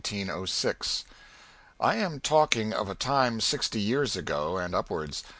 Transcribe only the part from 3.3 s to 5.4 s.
sixty years ago, and upwards.